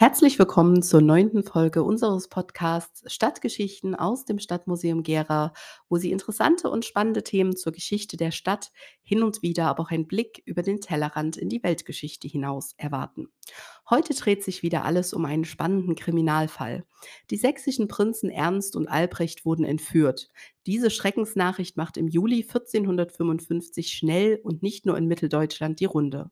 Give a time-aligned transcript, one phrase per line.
[0.00, 5.52] Herzlich willkommen zur neunten Folge unseres Podcasts Stadtgeschichten aus dem Stadtmuseum Gera,
[5.90, 9.90] wo Sie interessante und spannende Themen zur Geschichte der Stadt, hin und wieder aber auch
[9.90, 13.28] einen Blick über den Tellerrand in die Weltgeschichte hinaus erwarten.
[13.90, 16.86] Heute dreht sich wieder alles um einen spannenden Kriminalfall.
[17.28, 20.30] Die sächsischen Prinzen Ernst und Albrecht wurden entführt.
[20.64, 26.30] Diese Schreckensnachricht macht im Juli 1455 schnell und nicht nur in Mitteldeutschland die Runde.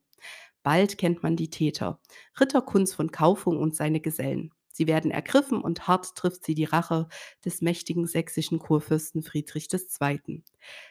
[0.63, 1.99] Bald kennt man die Täter.
[2.39, 4.51] Ritter Kunz von Kaufung und seine Gesellen.
[4.71, 7.09] Sie werden ergriffen und hart trifft sie die Rache
[7.43, 10.41] des mächtigen sächsischen Kurfürsten Friedrich II.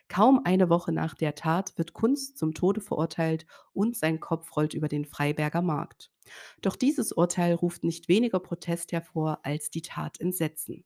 [0.09, 4.75] Kaum eine Woche nach der Tat wird Kunz zum Tode verurteilt und sein Kopf rollt
[4.75, 6.11] über den Freiberger Markt.
[6.61, 10.85] Doch dieses Urteil ruft nicht weniger Protest hervor als die Tat Entsetzen.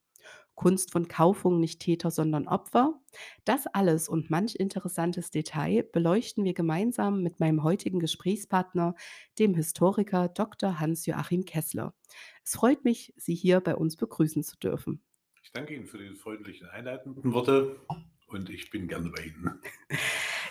[0.63, 3.01] Kunst von Kaufung nicht Täter, sondern Opfer.
[3.45, 8.95] Das alles und manch interessantes Detail beleuchten wir gemeinsam mit meinem heutigen Gesprächspartner,
[9.41, 10.79] dem Historiker Dr.
[10.79, 11.97] Hans-Joachim Kessler.
[12.45, 15.03] Es freut mich, Sie hier bei uns begrüßen zu dürfen.
[15.43, 17.81] Ich danke Ihnen für die freundlichen einleitenden Worte
[18.29, 19.61] und ich bin gerne bei Ihnen.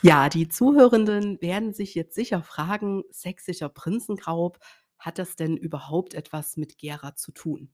[0.03, 4.58] Ja, die Zuhörenden werden sich jetzt sicher fragen, sächsischer Prinzenraub,
[4.98, 7.72] hat das denn überhaupt etwas mit Gera zu tun?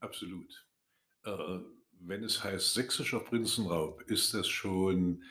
[0.00, 0.67] Absolut.
[1.28, 1.60] Äh,
[2.00, 5.24] wenn es heißt sächsischer Prinzenraub, ist das schon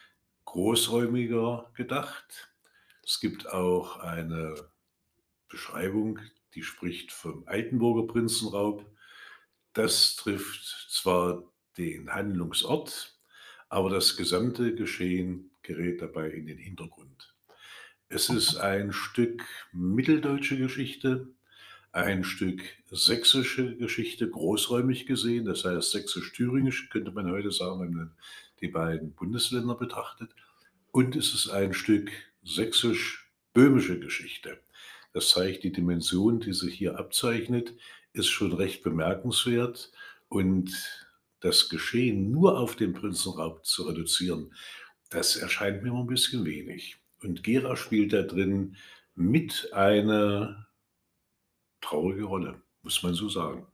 [0.45, 2.53] großräumiger gedacht.
[3.03, 4.53] Es gibt auch eine
[5.47, 6.19] Beschreibung,
[6.53, 8.85] die spricht vom Altenburger Prinzenraub.
[9.73, 11.43] Das trifft zwar
[11.77, 13.17] den Handlungsort,
[13.69, 17.33] aber das gesamte Geschehen gerät dabei in den Hintergrund.
[18.09, 21.33] Es ist ein Stück mitteldeutsche Geschichte,
[21.97, 28.11] ein Stück sächsische Geschichte großräumig gesehen, das heißt sächsisch-thüringisch, könnte man heute sagen, wenn man
[28.61, 30.29] die beiden Bundesländer betrachtet.
[30.91, 32.11] Und es ist ein Stück
[32.43, 34.59] sächsisch-böhmische Geschichte.
[35.11, 37.73] Das zeigt die Dimension, die sich hier abzeichnet,
[38.13, 39.91] ist schon recht bemerkenswert.
[40.29, 40.71] Und
[41.39, 44.53] das Geschehen nur auf den Prinzenraub zu reduzieren,
[45.09, 46.97] das erscheint mir ein bisschen wenig.
[47.23, 48.75] Und Gera spielt da drin
[49.15, 50.66] mit eine
[51.87, 53.65] traurige Rolle, muss man so sagen.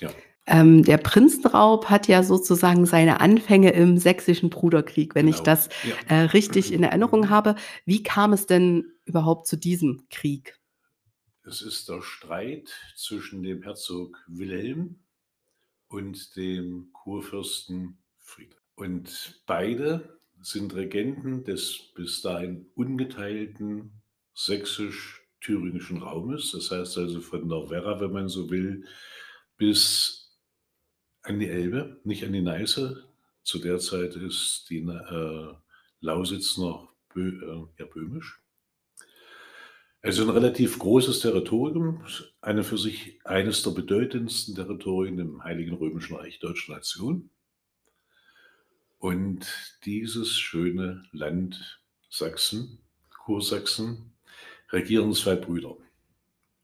[0.00, 0.10] Ja.
[0.46, 5.36] Ähm, der Prinzenraub hat ja sozusagen seine Anfänge im sächsischen Bruderkrieg, wenn genau.
[5.36, 5.94] ich das ja.
[6.08, 7.54] äh, richtig in Erinnerung habe.
[7.84, 10.58] Wie kam es denn überhaupt zu diesem Krieg?
[11.44, 15.00] Es ist der Streit zwischen dem Herzog Wilhelm
[15.88, 18.56] und dem Kurfürsten Friedrich.
[18.74, 24.02] Und beide sind Regenten des bis dahin ungeteilten
[24.34, 26.52] sächsisch thüringischen Raumes.
[26.52, 28.84] Das heißt also von der Werra, wenn man so will,
[29.56, 30.38] bis
[31.22, 33.04] an die Elbe, nicht an die Neiße.
[33.42, 35.54] Zu der Zeit ist die äh,
[36.00, 38.40] Lausitz noch bö, äh, ja, böhmisch.
[40.02, 42.02] Also ein relativ großes Territorium,
[42.40, 47.28] eine für sich eines der bedeutendsten Territorien im Heiligen Römischen Reich Deutscher Nation.
[48.98, 49.46] Und
[49.84, 52.78] dieses schöne Land Sachsen,
[53.24, 54.12] Kursachsen,
[54.72, 55.76] regieren zwei Brüder.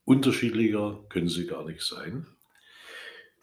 [0.04, 2.26] Unterschiedlicher können sie gar nicht sein.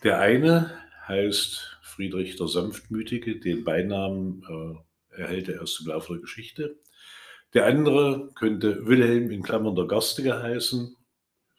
[0.03, 0.71] Der eine
[1.07, 4.43] heißt Friedrich der Sanftmütige, den Beinamen
[5.11, 6.77] äh, erhält er erst im Laufe der Geschichte.
[7.53, 10.95] Der andere könnte Wilhelm in Klammern der Garstige heißen,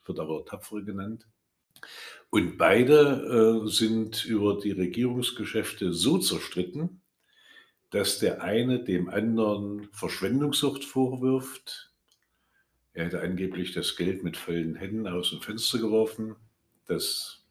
[0.07, 1.27] wird aber Tapfere genannt.
[2.31, 7.03] Und beide äh, sind über die Regierungsgeschäfte so zerstritten,
[7.91, 11.94] dass der eine dem anderen Verschwendungssucht vorwirft,
[12.95, 16.37] er hätte angeblich das Geld mit vollen Händen aus dem Fenster geworfen.
[16.87, 17.45] Das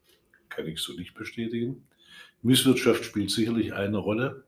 [0.48, 1.86] kann ich so nicht bestätigen.
[2.42, 4.46] Misswirtschaft spielt sicherlich eine Rolle.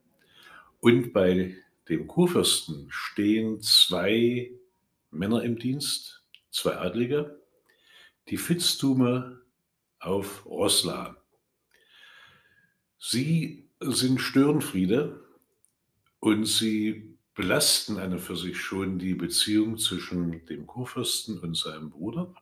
[0.79, 1.55] Und bei
[1.89, 4.51] dem Kurfürsten stehen zwei
[5.11, 7.41] Männer im Dienst, zwei Adlige,
[8.29, 9.41] die Fitztume
[9.99, 11.17] auf Rossla.
[12.97, 15.23] Sie sind Störenfriede
[16.19, 22.33] und sie belasten eine für sich schon die Beziehung zwischen dem Kurfürsten und seinem Bruder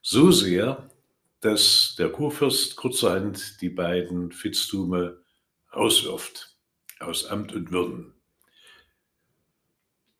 [0.00, 0.88] so sehr,
[1.40, 5.22] dass der Kurfürst kurzerhand die beiden Fitztume
[5.74, 6.56] rauswirft
[7.00, 8.14] aus Amt und Würden.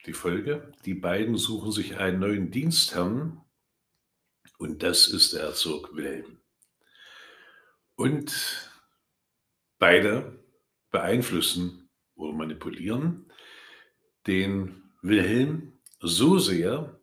[0.07, 3.41] Die Folge, die beiden suchen sich einen neuen Dienstherrn
[4.59, 6.39] und das ist der Herzog Wilhelm.
[7.95, 8.71] Und
[9.79, 10.45] beide
[10.91, 13.32] beeinflussen oder manipulieren
[14.27, 17.01] den Wilhelm so sehr,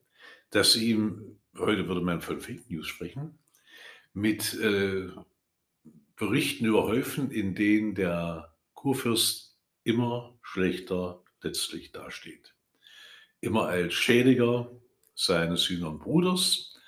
[0.52, 3.40] dass sie ihm, heute würde man von Fake News sprechen,
[4.14, 5.10] mit äh,
[6.16, 12.56] Berichten überhäufen, in denen der Kurfürst immer schlechter letztlich dasteht.
[13.42, 14.72] Immer als Schädiger
[15.16, 16.80] seines jüngeren Bruders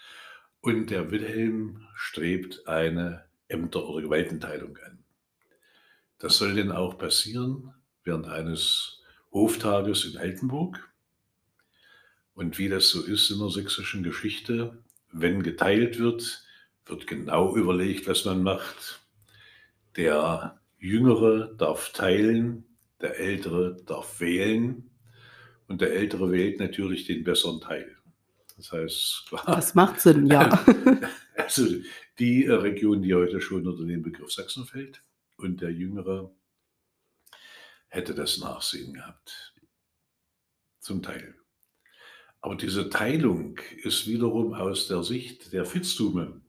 [0.61, 5.03] Und der Wilhelm strebt eine Ämter- oder Gewaltenteilung an.
[6.19, 7.73] Das soll denn auch passieren
[8.03, 9.00] während eines
[9.31, 10.91] Hoftages in Altenburg.
[12.33, 16.43] Und wie das so ist in der sächsischen Geschichte, wenn geteilt wird,
[16.85, 19.01] wird genau überlegt, was man macht.
[19.95, 22.65] Der Jüngere darf teilen,
[23.01, 24.89] der Ältere darf wählen
[25.67, 27.97] und der Ältere wählt natürlich den besseren Teil.
[28.57, 30.63] Das heißt, klar, das macht Sinn, ja.
[31.35, 31.65] also
[32.19, 35.01] die Region, die heute schon unter den Begriff Sachsen fällt
[35.37, 36.31] und der Jüngere
[37.91, 39.53] hätte das Nachsehen gehabt.
[40.79, 41.35] Zum Teil.
[42.39, 46.41] Aber diese Teilung ist wiederum aus der Sicht der Fitztume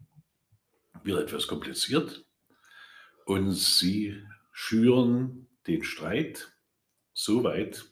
[1.03, 2.25] wieder etwas kompliziert.
[3.27, 6.57] Und sie schüren den Streit
[7.13, 7.85] so weit,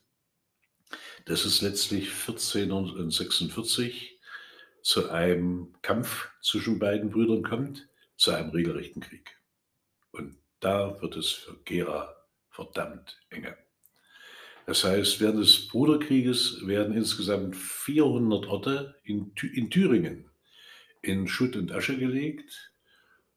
[1.27, 4.19] dass es letztlich 1446
[4.83, 7.87] zu einem Kampf zwischen beiden Brüdern kommt,
[8.17, 9.39] zu einem regelrechten Krieg.
[10.13, 12.20] Und da wird es für Gera
[12.51, 13.57] verdammt enge.
[14.67, 20.31] Das heißt, während des Bruderkrieges werden insgesamt 400 Orte in, in Thüringen
[21.03, 22.73] in Schutt und Asche gelegt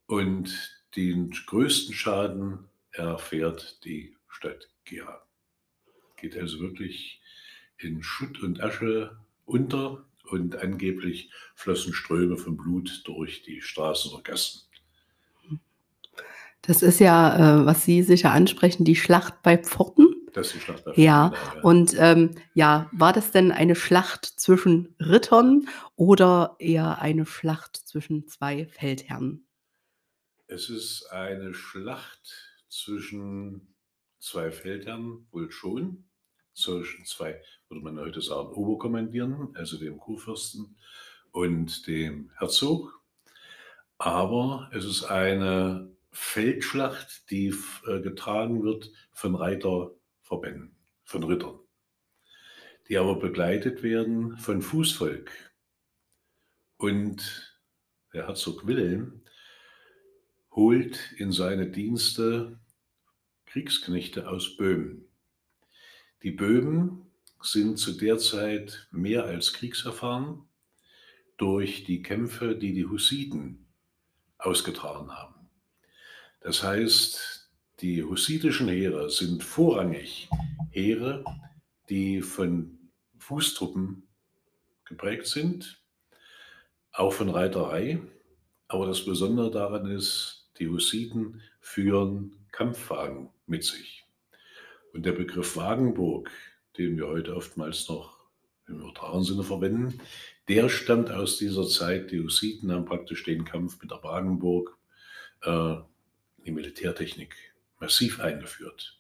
[0.06, 0.54] und
[0.96, 5.26] den größten Schaden erfährt die Stadt Gera.
[6.18, 7.22] Geht also wirklich
[7.78, 14.24] in Schutt und Asche unter und angeblich flossen Ströme von Blut durch die Straßen oder
[14.24, 14.62] Gassen.
[16.64, 20.08] Das ist ja, äh, was Sie sicher ansprechen, die Schlacht bei Pforten.
[20.34, 21.62] Das ist die Schlacht bei Ja, genau, ja.
[21.62, 28.28] und ähm, ja, war das denn eine Schlacht zwischen Rittern oder eher eine Schlacht zwischen
[28.28, 29.46] zwei Feldherren?
[30.48, 33.76] Es ist eine Schlacht zwischen
[34.20, 36.06] zwei Feldherren, wohl schon,
[36.54, 40.78] zwischen zwei, würde man heute sagen, Oberkommandieren, also dem Kurfürsten
[41.32, 43.02] und dem Herzog.
[43.98, 47.54] Aber es ist eine Feldschlacht, die
[47.88, 51.60] äh, getragen wird von Reiterverbänden, von Rittern,
[52.88, 55.32] die aber begleitet werden von Fußvolk.
[56.78, 57.60] Und
[58.14, 59.24] der Herzog Wilhelm
[60.52, 62.60] holt in seine Dienste
[63.48, 65.08] Kriegsknechte aus Böhmen.
[66.22, 67.12] Die Böhmen
[67.42, 70.48] sind zu der Zeit mehr als kriegserfahren
[71.38, 73.68] durch die Kämpfe, die die Hussiten
[74.38, 75.33] ausgetragen haben.
[76.44, 77.50] Das heißt,
[77.80, 80.30] die hussitischen Heere sind vorrangig
[80.72, 81.24] Heere,
[81.90, 82.78] die von
[83.18, 84.04] Fußtruppen
[84.84, 85.82] geprägt sind,
[86.92, 88.02] auch von Reiterei.
[88.68, 94.06] Aber das Besondere daran ist, die Hussiten führen Kampfwagen mit sich.
[94.94, 96.30] Und der Begriff Wagenburg,
[96.78, 98.20] den wir heute oftmals noch
[98.68, 100.02] im übertragenen Sinne verwenden,
[100.50, 102.12] der stammt aus dieser Zeit.
[102.12, 104.78] Die Hussiten haben praktisch den Kampf mit der Wagenburg
[105.44, 105.76] äh,
[106.46, 107.36] die Militärtechnik
[107.80, 109.00] massiv eingeführt.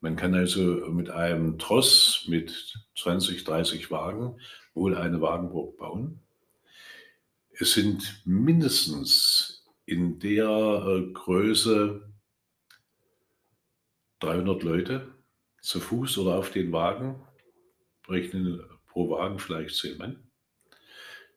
[0.00, 0.60] Man kann also
[0.90, 4.38] mit einem Tross mit 20, 30 Wagen
[4.74, 6.20] wohl eine Wagenburg bauen.
[7.50, 12.12] Es sind mindestens in der äh, Größe
[14.20, 15.14] 300 Leute
[15.62, 17.22] zu Fuß oder auf den Wagen,
[18.08, 20.30] rechnen pro Wagen vielleicht 10 Mann.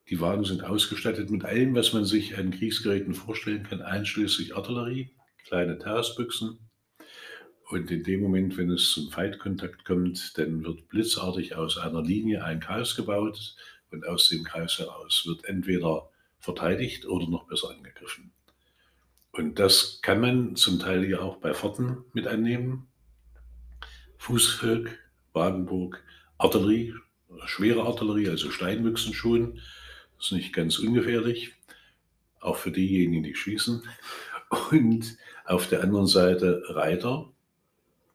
[0.09, 5.13] Die Wagen sind ausgestattet mit allem, was man sich an Kriegsgeräten vorstellen kann, einschließlich Artillerie,
[5.49, 6.59] kleine Terrasbüchsen.
[7.69, 12.43] Und in dem Moment, wenn es zum Feindkontakt kommt, dann wird blitzartig aus einer Linie
[12.43, 13.55] ein Kreis gebaut
[13.91, 18.31] und aus dem Kreis heraus wird entweder verteidigt oder noch besser angegriffen.
[19.31, 22.87] Und das kann man zum Teil ja auch bei Fahrten mit annehmen.
[24.17, 24.99] Fußvolk,
[25.33, 26.03] Wagenburg,
[26.37, 26.93] Artillerie,
[27.45, 29.61] schwere Artillerie, also Steinbüchsen schon,
[30.19, 31.53] ist nicht ganz ungefährlich,
[32.39, 33.83] auch für diejenigen, die schießen.
[34.71, 35.17] Und
[35.49, 37.33] auf der anderen Seite Reiter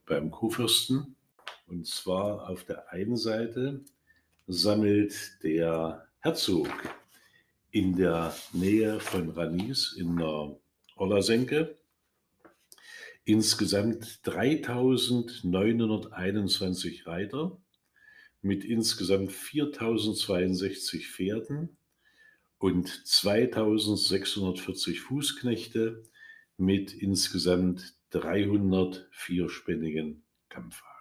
[0.07, 1.17] beim Kurfürsten.
[1.67, 3.81] Und zwar auf der einen Seite
[4.47, 6.69] sammelt der Herzog
[7.73, 10.57] in der Nähe von Ranis in der
[10.95, 11.77] Ollersenke
[13.25, 17.59] insgesamt 3921 Reiter
[18.43, 21.77] mit insgesamt 4062 Pferden
[22.59, 26.05] und 2640 Fußknechte
[26.57, 30.95] mit insgesamt 300 vierspännigen Kampfwagen.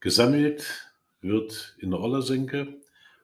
[0.00, 2.80] Gesammelt wird in der Ollersenke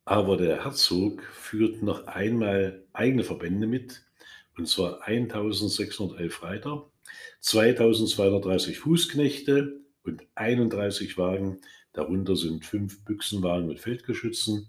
[0.05, 4.03] aber der Herzog führt noch einmal eigene Verbände mit,
[4.59, 6.91] und zwar 1611 Reiter,
[7.41, 11.61] 2230 Fußknechte und 31 Wagen,
[11.93, 14.69] darunter sind fünf Büchsenwagen mit Feldgeschützen.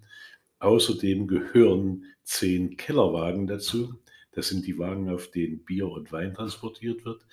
[0.60, 4.00] Außerdem gehören zehn Kellerwagen dazu.
[4.32, 7.26] Das sind die Wagen, auf denen Bier und Wein transportiert wird.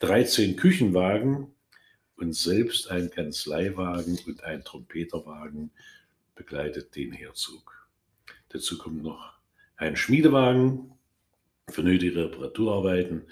[0.00, 1.48] 13 Küchenwagen
[2.16, 5.70] und selbst ein Kanzleiwagen und ein Trompeterwagen
[6.34, 7.88] begleitet den Herzog.
[8.48, 9.34] Dazu kommt noch
[9.76, 10.92] ein Schmiedewagen
[11.68, 13.22] für nötige Reparaturarbeiten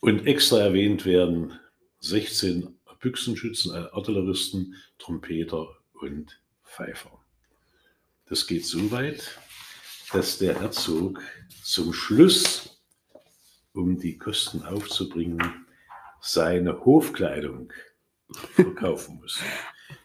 [0.00, 1.58] und extra erwähnt werden
[2.00, 7.18] 16 Büchsenschützen, Artilleristen, Trompeter und Pfeifer.
[8.26, 9.38] Das geht so weit,
[10.12, 11.20] dass der Herzog
[11.62, 12.80] zum Schluss,
[13.72, 15.66] um die Kosten aufzubringen,
[16.20, 17.72] seine Hofkleidung
[18.54, 19.40] verkaufen muss.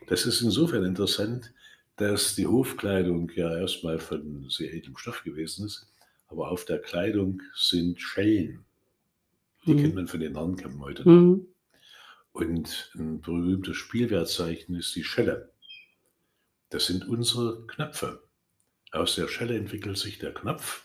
[0.07, 1.53] Das ist insofern interessant,
[1.97, 5.87] dass die Hofkleidung ja erstmal von sehr edlem Stoff gewesen ist,
[6.27, 8.65] aber auf der Kleidung sind Schellen.
[9.65, 9.81] Die mhm.
[9.81, 11.11] kennt man von den Narrenkämmen heute noch.
[11.11, 11.47] Mhm.
[12.35, 15.53] Und ein berühmtes Spielwertzeichen ist die Schelle.
[16.69, 18.27] Das sind unsere Knöpfe.
[18.91, 20.83] Aus der Schelle entwickelt sich der Knopf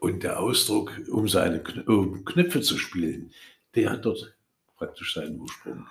[0.00, 3.32] und der Ausdruck, um seine um Knöpfe zu spielen,
[3.74, 4.34] der hat dort
[4.78, 5.86] praktisch seinen Ursprung.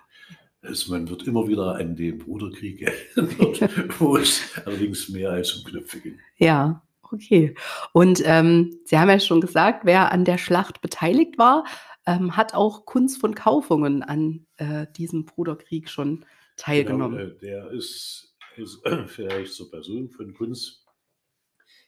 [0.64, 2.82] Also man wird immer wieder an den Bruderkrieg
[3.16, 6.20] erinnert, wo es allerdings mehr als um Knöpfe ging.
[6.38, 7.54] Ja, okay.
[7.94, 11.66] Und ähm, Sie haben ja schon gesagt, wer an der Schlacht beteiligt war,
[12.08, 17.18] ähm, hat auch Kunz von Kaufungen an äh, diesem Bruderkrieg schon teilgenommen.
[17.18, 20.86] Genau, der ist, ist vielleicht zur Person von Kunz.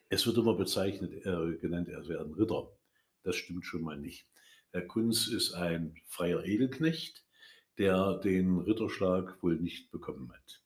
[0.09, 2.71] Es wird immer bezeichnet, äh, genannt, er wäre ein Ritter.
[3.23, 4.27] Das stimmt schon mal nicht.
[4.73, 7.25] Der Kunz ist ein freier Edelknecht,
[7.77, 10.63] der den Ritterschlag wohl nicht bekommen hat.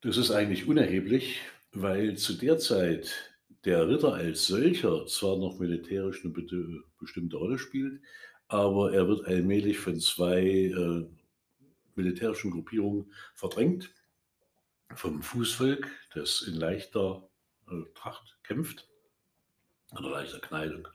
[0.00, 1.40] Das ist eigentlich unerheblich,
[1.72, 6.32] weil zu der Zeit der Ritter als solcher zwar noch militärisch eine
[6.98, 8.00] bestimmte Rolle spielt,
[8.48, 11.06] aber er wird allmählich von zwei äh,
[11.94, 13.90] militärischen Gruppierungen verdrängt.
[14.94, 17.28] Vom Fußvolk, das in leichter
[17.68, 18.88] äh, Tracht kämpft,
[19.98, 20.86] in leichter Kleidung,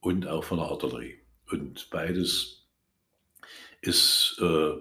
[0.00, 1.20] und auch von der Artillerie.
[1.50, 2.68] Und beides
[3.80, 4.74] ist äh,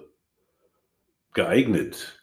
[1.33, 2.21] geeignet,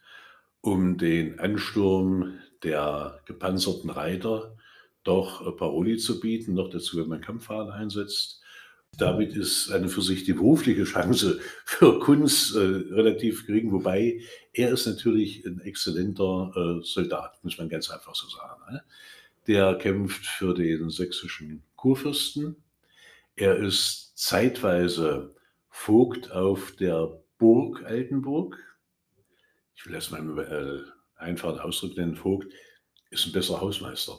[0.60, 4.56] um den Ansturm der gepanzerten Reiter
[5.02, 8.42] doch äh, Paroli zu bieten, noch dazu, wenn man Kampffahren einsetzt.
[8.96, 14.20] Damit ist eine für sich die berufliche Chance für Kunz äh, relativ gering, wobei
[14.52, 18.60] er ist natürlich ein exzellenter äh, Soldat, muss man ganz einfach so sagen.
[18.70, 18.82] Ne?
[19.46, 22.56] Der kämpft für den sächsischen Kurfürsten.
[23.36, 25.34] Er ist zeitweise
[25.70, 28.58] Vogt auf der Burg Altenburg.
[29.74, 32.52] Ich will das mal äh, einfach Ausdruck nennen, Vogt
[33.10, 34.18] ist ein besserer Hausmeister.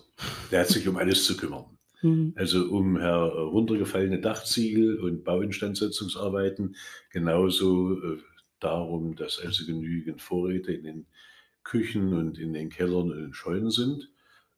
[0.51, 1.77] Der hat sich um alles zu kümmern.
[2.01, 2.33] Mhm.
[2.35, 6.75] Also um heruntergefallene Dachziegel und Bauinstandsetzungsarbeiten,
[7.09, 8.17] genauso äh,
[8.59, 11.05] darum, dass also genügend Vorräte in den
[11.63, 14.09] Küchen und in den Kellern und in den Scheunen sind.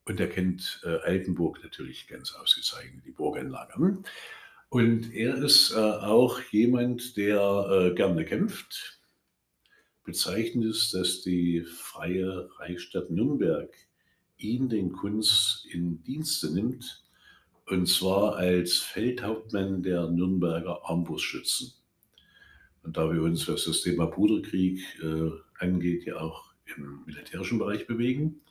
[0.06, 3.76] Und er kennt äh, Altenburg natürlich ganz ausgezeichnet, die Burganlage.
[3.76, 4.04] Hm?
[4.70, 9.00] Und er ist äh, auch jemand, der äh, gerne kämpft.
[10.04, 13.74] Bezeichnend ist, dass die Freie Reichsstadt Nürnberg
[14.38, 17.03] ihn, den Kunz, in Dienste nimmt,
[17.66, 21.74] und zwar als Feldhauptmann der Nürnberger Armbrustschützen.
[22.84, 27.88] Und da wir uns, was das Thema Bruderkrieg äh, angeht, ja auch im militärischen Bereich
[27.88, 28.42] bewegen,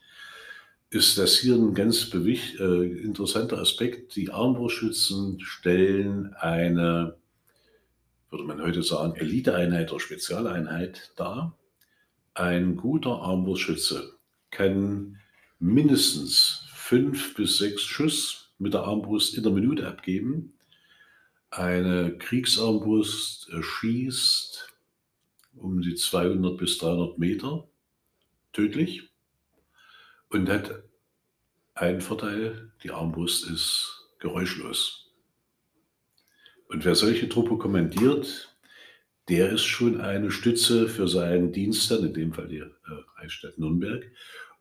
[0.89, 4.17] ist das hier ein ganz äh, interessanter Aspekt.
[4.17, 7.17] Die Armbrustschützen stellen eine,
[8.31, 11.57] würde man heute sagen, Eliteeinheit oder Spezialeinheit dar.
[12.35, 14.15] Ein guter Armbrustschütze
[14.51, 15.19] kann
[15.59, 20.55] mindestens fünf bis sechs Schuss mit der Armbrust in der Minute abgeben.
[21.51, 24.73] Eine Kriegsarmbrust schießt
[25.57, 27.69] um die 200 bis 300 Meter
[28.53, 29.11] tödlich
[30.31, 30.83] und hat
[31.75, 35.13] einen Vorteil, die Armbrust ist geräuschlos.
[36.69, 38.57] Und wer solche Truppe kommandiert,
[39.29, 42.71] der ist schon eine Stütze für seinen Dienst dann, in dem Fall die äh,
[43.17, 44.11] Reichsstadt Nürnberg.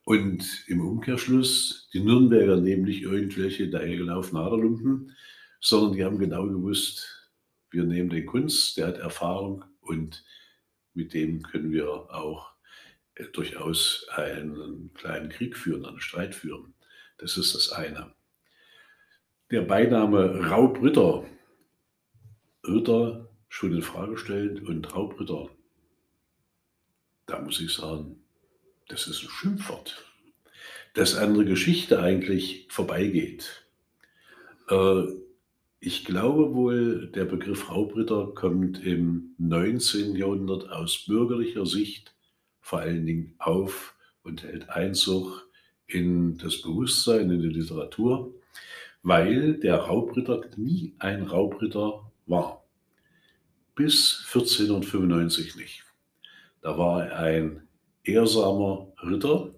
[0.03, 5.15] Und im Umkehrschluss, die Nürnberger nämlich irgendwelche dahergelaufenen Haderlumpen,
[5.60, 7.29] sondern die haben genau gewusst,
[7.70, 10.24] wir nehmen den Kunst, der hat Erfahrung und
[10.93, 12.51] mit dem können wir auch
[13.15, 16.74] äh, durchaus einen kleinen Krieg führen, einen Streit führen.
[17.17, 18.13] Das ist das eine.
[19.51, 21.25] Der Beiname Raubritter,
[22.65, 25.50] Ritter schon in Frage stellt und Raubritter,
[27.25, 28.21] da muss ich sagen,
[28.91, 30.05] das ist ein Schimpfwort,
[30.93, 33.65] das an der Geschichte eigentlich vorbeigeht.
[34.69, 35.03] Äh,
[35.79, 40.15] ich glaube wohl, der Begriff Raubritter kommt im 19.
[40.15, 42.13] Jahrhundert aus bürgerlicher Sicht
[42.60, 45.50] vor allen Dingen auf und hält Einzug
[45.88, 48.33] in das Bewusstsein, in die Literatur,
[49.03, 52.63] weil der Raubritter nie ein Raubritter war.
[53.74, 55.83] Bis 1495 nicht.
[56.62, 57.67] Da war er ein
[58.03, 59.53] ehrsamer Ritter,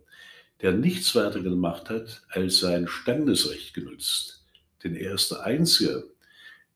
[0.62, 4.46] der nichts weiter gemacht hat, als sein Standesrecht genutzt.
[4.84, 6.12] Denn er ist der Einzige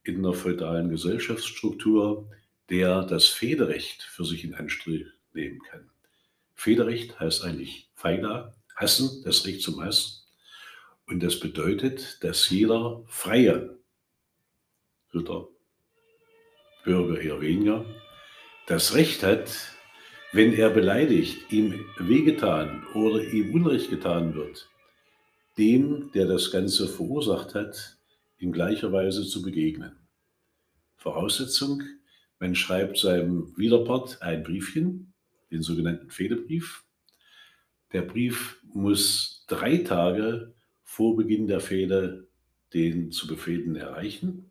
[0.02, 2.30] in der feudalen Gesellschaftsstruktur,
[2.70, 5.90] der das Federrecht für sich in Anspruch nehmen kann.
[6.54, 10.26] Federrecht heißt eigentlich Feida, hassen, das Recht zum Hass.
[11.06, 13.78] Und das bedeutet, dass jeder freie
[15.14, 15.48] Ritter,
[16.84, 17.84] Bürger eher weniger,
[18.66, 19.77] das Recht hat,
[20.32, 24.68] wenn er beleidigt, ihm wehgetan oder ihm Unrecht getan wird,
[25.56, 27.96] dem, der das Ganze verursacht hat,
[28.38, 29.96] in gleicher Weise zu begegnen.
[30.96, 31.82] Voraussetzung,
[32.38, 35.12] man schreibt seinem Widerpart ein Briefchen,
[35.50, 36.84] den sogenannten Fehdebrief.
[37.92, 40.54] Der Brief muss drei Tage
[40.84, 42.28] vor Beginn der Fehde
[42.74, 44.50] den zu befehden erreichen.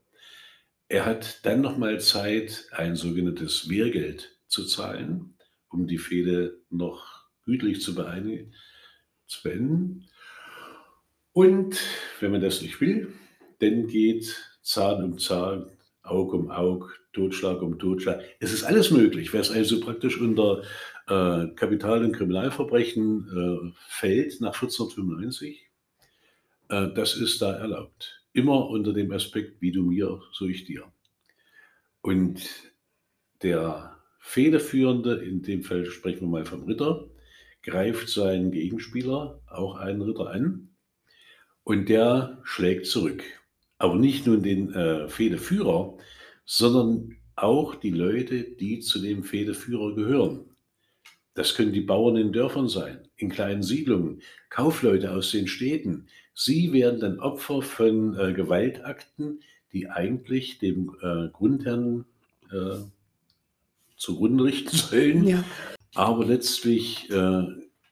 [0.90, 5.37] Er hat dann nochmal Zeit, ein sogenanntes Wehrgeld zu zahlen,
[5.70, 10.10] um die Fehde noch gütlich zu, zu beenden.
[11.34, 11.80] Und
[12.20, 13.14] wenn man das nicht will,
[13.60, 15.70] dann geht Zahn um Zahn,
[16.04, 18.24] Aug um Aug, Totschlag um Totschlag.
[18.40, 19.34] Es ist alles möglich.
[19.34, 20.62] Wer es also praktisch unter
[21.08, 25.70] äh, Kapital- und Kriminalverbrechen äh, fällt nach 1495,
[26.70, 28.24] äh, das ist da erlaubt.
[28.34, 30.84] Immer unter dem Aspekt, wie du mir, so ich dir.
[32.02, 32.42] Und
[33.42, 33.97] der
[34.28, 37.08] Federführende, in dem Fall sprechen wir mal vom Ritter,
[37.64, 40.68] greift seinen Gegenspieler, auch einen Ritter, an
[41.64, 43.24] und der schlägt zurück.
[43.78, 45.98] Aber nicht nur den äh, Fehdeführer,
[46.44, 50.42] sondern auch die Leute, die zu dem Fehdeführer gehören.
[51.34, 56.08] Das können die Bauern in Dörfern sein, in kleinen Siedlungen, Kaufleute aus den Städten.
[56.34, 59.40] Sie werden dann Opfer von äh, Gewaltakten,
[59.72, 62.04] die eigentlich dem äh, Grundherrn
[62.52, 62.80] äh,
[63.98, 65.44] zugrunde richten sollen, ja.
[65.96, 67.44] aber letztlich äh,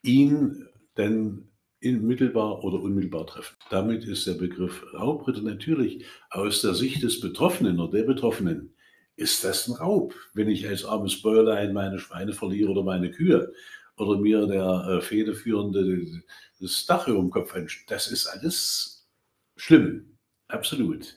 [0.02, 1.48] ihn dann
[1.80, 3.56] mittelbar oder unmittelbar treffen.
[3.70, 8.74] Damit ist der Begriff Raubritter natürlich aus der Sicht des Betroffenen oder der Betroffenen
[9.16, 13.52] ist das ein Raub, wenn ich als armes Bäuerlein meine Schweine verliere oder meine Kühe
[13.96, 16.22] oder mir der äh, Federführende
[16.60, 17.90] das Dach über dem Kopf einstellt.
[17.90, 19.08] Das ist alles
[19.56, 21.16] schlimm, absolut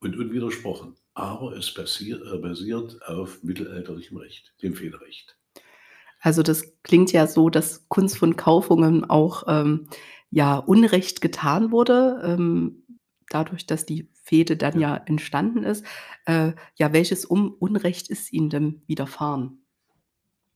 [0.00, 0.96] und unwidersprochen.
[1.14, 5.36] Aber es basiert, äh, basiert auf mittelalterlichem Recht, dem Federrecht.
[6.20, 9.88] Also das klingt ja so, dass Kunst von Kaufungen auch ähm,
[10.30, 12.84] ja Unrecht getan wurde, ähm,
[13.28, 15.84] dadurch, dass die Fehde dann ja, ja entstanden ist.
[16.26, 19.64] Äh, ja, welches um Unrecht ist Ihnen denn widerfahren?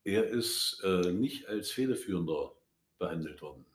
[0.05, 2.53] Er ist äh, nicht als Federführender
[2.99, 3.67] behandelt worden.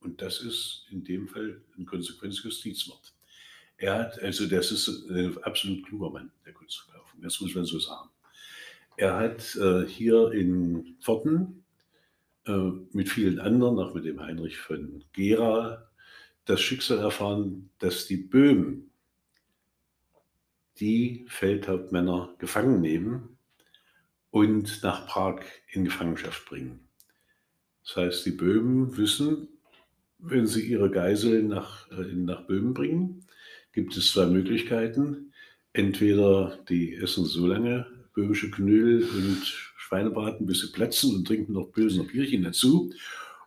[0.00, 3.14] Und das ist in dem Fall ein Konsequenz Justizmord.
[3.82, 7.80] Er hat, also das ist ein absolut kluger Mann, der Kunstverkaufung, das muss man so
[7.80, 8.08] sagen.
[8.96, 11.64] Er hat äh, hier in Pforten
[12.46, 15.90] äh, mit vielen anderen, auch mit dem Heinrich von Gera,
[16.44, 18.92] das Schicksal erfahren, dass die Böhmen
[20.78, 23.36] die Feldhauptmänner gefangen nehmen
[24.30, 25.40] und nach Prag
[25.72, 26.86] in Gefangenschaft bringen.
[27.84, 29.48] Das heißt, die Böhmen wissen,
[30.18, 33.26] wenn sie ihre Geiseln nach, äh, nach Böhmen bringen,
[33.72, 35.32] gibt es zwei Möglichkeiten.
[35.72, 39.42] Entweder die essen so lange böhmische Knödel und
[39.76, 42.92] Schweinebraten, bis sie platzen und trinken noch Pilsner Bierchen dazu.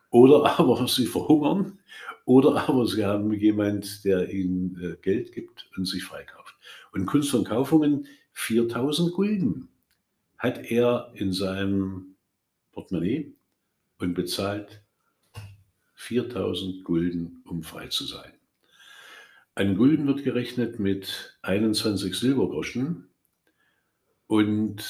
[0.10, 1.80] Oder aber sie verhungern.
[2.26, 6.56] Oder aber sie haben jemand, der ihnen äh, Geld gibt und sich freikauft.
[6.92, 9.70] Und Kunst von Kaufungen, 4000 Gulden
[10.38, 12.16] hat er in seinem
[12.72, 13.34] Portemonnaie
[14.00, 14.82] und bezahlt
[15.96, 18.34] 4000 Gulden, um frei zu sein.
[19.58, 23.08] Ein Gulden wird gerechnet mit 21 Silbergroschen
[24.28, 24.84] und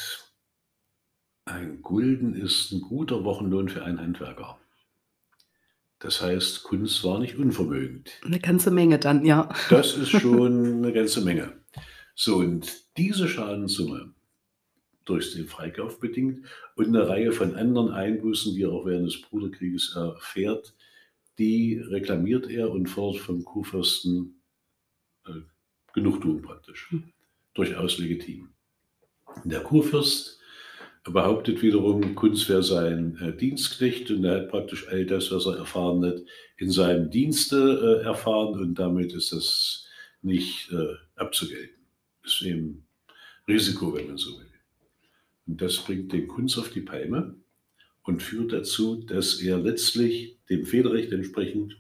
[1.46, 4.58] ein Gulden ist ein guter Wochenlohn für einen Handwerker.
[6.00, 8.10] Das heißt, Kunst war nicht unvermögend.
[8.24, 9.54] Eine ganze Menge dann, ja.
[9.70, 11.54] Das ist schon eine ganze Menge.
[12.16, 14.16] So, und diese Schadenssumme
[15.06, 16.44] durch den Freikauf bedingt
[16.76, 20.74] und eine Reihe von anderen Einbußen, die er auch während des Bruderkrieges erfährt,
[21.38, 24.42] die reklamiert er und fordert vom Kurfürsten
[25.94, 26.94] Genugtuung praktisch.
[27.54, 28.50] Durchaus legitim.
[29.44, 30.40] Der Kurfürst
[31.04, 35.58] behauptet wiederum, Kunz wäre sein äh, Dienstknecht und er hat praktisch all das, was er
[35.58, 36.22] erfahren hat,
[36.58, 39.88] in seinem Dienste äh, erfahren und damit ist das
[40.22, 41.86] nicht äh, abzugelten.
[42.24, 42.88] Ist eben
[43.48, 44.52] Risiko, wenn man so will.
[45.48, 47.36] Und das bringt den Kunz auf die Palme
[48.04, 51.78] und führt dazu, dass er letztlich dem Federrecht entsprechend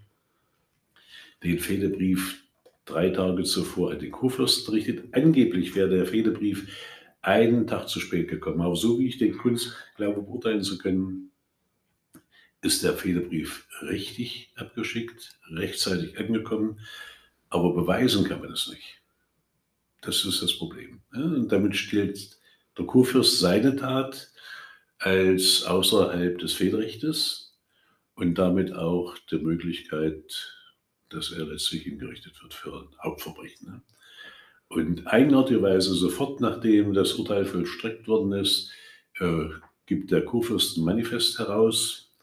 [1.43, 2.44] den Fehdebrief
[2.85, 5.13] drei Tage zuvor an den Kurfürsten richtet.
[5.13, 6.67] Angeblich wäre der Fehdebrief
[7.21, 8.61] einen Tag zu spät gekommen.
[8.61, 11.31] Aber so wie ich den Kunst glaube beurteilen zu können,
[12.61, 16.79] ist der Fehdebrief richtig abgeschickt, rechtzeitig angekommen,
[17.49, 19.01] aber beweisen kann man es nicht.
[20.01, 21.01] Das ist das Problem.
[21.13, 22.37] Und damit stellt
[22.77, 24.31] der Kurfürst seine Tat
[24.97, 27.57] als außerhalb des Federrechtes
[28.15, 30.53] und damit auch der Möglichkeit,
[31.15, 33.67] dass er letztlich hingerichtet wird für ein Hauptverbrechen.
[33.67, 33.81] Ne?
[34.67, 38.71] Und eigenartigerweise sofort nachdem das Urteil vollstreckt worden ist,
[39.19, 39.49] äh,
[39.85, 42.13] gibt der Kurfürst ein Manifest heraus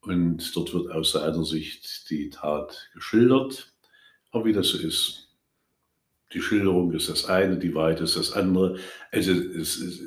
[0.00, 3.72] und dort wird aus seiner Sicht die Tat geschildert.
[4.30, 5.28] Aber wie das so ist,
[6.32, 8.78] die Schilderung ist das eine, die Wahrheit ist das andere.
[9.10, 10.02] Also es, es,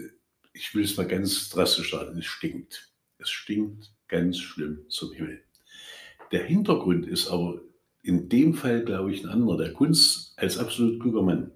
[0.54, 2.92] ich will es mal ganz drastisch sagen, es stinkt.
[3.18, 5.44] Es stinkt ganz schlimm zum Himmel.
[6.32, 7.62] Der Hintergrund ist aber
[8.02, 9.58] in dem Fall, glaube ich, ein anderer.
[9.58, 11.52] Der Kunst als absolut kluger Mann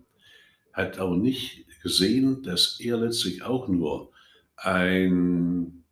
[0.73, 4.11] hat aber nicht gesehen, dass er letztlich auch nur
[4.55, 5.83] ein,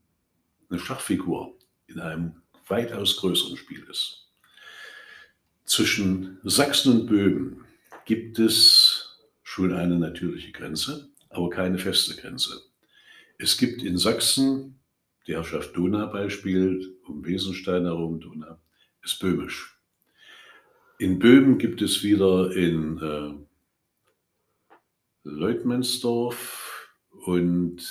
[0.70, 1.58] eine Schachfigur
[1.88, 4.28] in einem weitaus größeren Spiel ist.
[5.66, 7.66] Zwischen Sachsen und Böhmen
[8.06, 12.62] gibt es schon eine natürliche Grenze, aber keine feste Grenze.
[13.38, 14.80] Es gibt in Sachsen
[15.28, 18.58] die Herrschaft Donau Beispiel, um Wesenstein herum, Donau
[19.04, 19.79] ist böhmisch.
[21.02, 23.34] In Böhmen gibt es wieder in äh,
[25.24, 26.94] Leutmannsdorf
[27.26, 27.82] und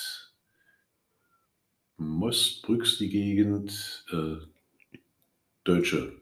[1.97, 4.45] Mostbrücks die Gegend äh,
[5.65, 6.21] deutsche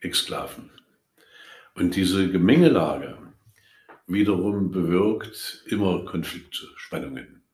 [0.00, 0.70] Exklaven.
[1.74, 3.16] Und diese Gemengelage
[4.08, 7.44] wiederum bewirkt immer Konflikte, Spannungen.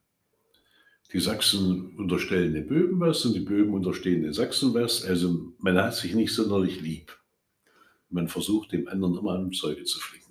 [1.12, 5.05] Die Sachsen unterstellen den Böhmen was und die Böhmen unterstehen den Sachsen was.
[5.05, 7.14] Also man hat sich nicht sonderlich lieb.
[8.09, 10.27] Man versucht dem anderen immer am Zeuge zu fliegen.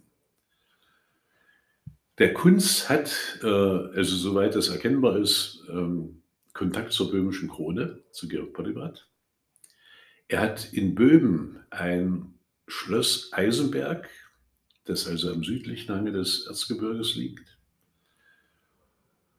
[2.17, 6.21] Der Kunz hat, äh, also soweit das erkennbar ist, ähm,
[6.53, 9.09] Kontakt zur böhmischen Krone, zu Georg Polybat.
[10.29, 12.33] Er hat in Böhmen ein
[12.67, 14.09] Schloss Eisenberg,
[14.85, 17.54] das also am südlichen Hange des Erzgebirges liegt.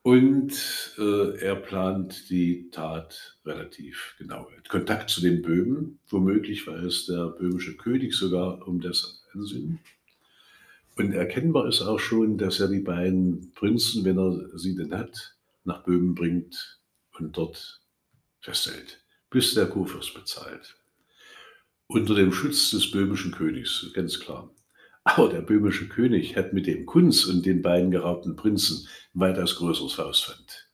[0.07, 4.49] Und äh, er plant die Tat relativ genau.
[4.69, 9.81] Kontakt zu den Böhmen, womöglich war es der böhmische König sogar um das Ansinnen.
[10.95, 15.35] Und erkennbar ist auch schon, dass er die beiden Prinzen, wenn er sie denn hat,
[15.65, 16.79] nach Böhmen bringt
[17.19, 17.81] und dort
[18.39, 20.77] festhält, bis der Kurfürst bezahlt.
[21.89, 24.55] Unter dem Schutz des böhmischen Königs, ganz klar.
[25.07, 29.93] Aber der böhmische König hat mit dem Kunz und den beiden geraubten Prinzen weitaus größeres
[29.93, 30.69] Faustpfand.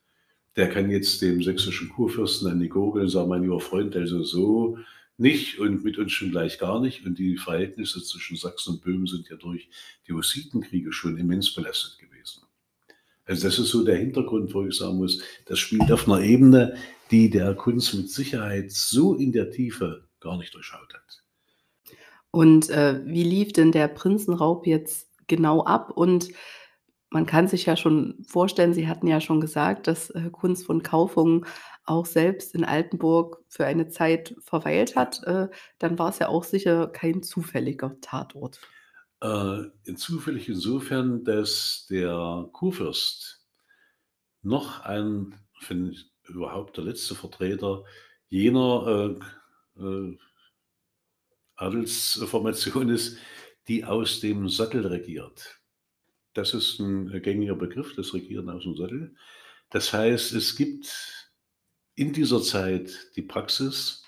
[0.57, 4.79] Der kann jetzt dem sächsischen Kurfürsten an die Gurgel sagen, mein lieber Freund, also so
[5.19, 7.05] nicht und mit uns schon gleich gar nicht.
[7.05, 9.69] Und die Verhältnisse zwischen Sachsen und Böhmen sind ja durch
[10.09, 12.43] die Hussitenkriege schon immens belastet gewesen.
[13.27, 16.75] Also das ist so der Hintergrund, wo ich sagen muss, das spielt auf einer Ebene,
[17.11, 21.22] die der Kunst mit Sicherheit so in der Tiefe gar nicht durchschaut hat.
[22.33, 25.93] Und äh, wie lief denn der Prinzenraub jetzt genau ab?
[25.95, 26.31] Und
[27.11, 30.83] man kann sich ja schon vorstellen, Sie hatten ja schon gesagt, dass äh, Kunz von
[30.83, 31.47] Kaufung
[31.85, 36.45] auch selbst in Altenburg für eine Zeit verweilt hat, äh, dann war es ja auch
[36.45, 38.61] sicher kein zufälliger Tatort.
[39.21, 43.47] Äh, zufällig insofern, dass der Kurfürst
[44.43, 47.85] noch ein, finde ich, überhaupt der letzte Vertreter
[48.29, 49.19] jener
[49.77, 50.19] äh, äh,
[51.63, 53.19] Adelsformation ist,
[53.69, 55.61] die aus dem Sattel regiert.
[56.35, 59.15] Das ist ein gängiger Begriff, das Regieren aus dem Sattel.
[59.71, 61.31] Das heißt, es gibt
[61.95, 64.03] in dieser Zeit die Praxis,